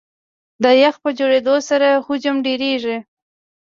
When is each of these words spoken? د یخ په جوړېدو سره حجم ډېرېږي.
د 0.63 0.65
یخ 0.83 0.95
په 1.03 1.09
جوړېدو 1.17 1.55
سره 1.69 1.87
حجم 2.05 2.35
ډېرېږي. 2.45 2.97